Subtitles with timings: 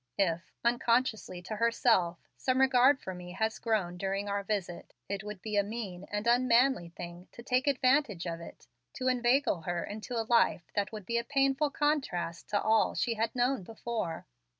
[0.17, 5.43] If, unconsciously to herself, some regard for me has grown during our visit, it would
[5.43, 10.15] be a mean and unmanly thing to take advantage of it to inveigle her into
[10.19, 14.25] a life that would be a painful contrast to all that she had known before.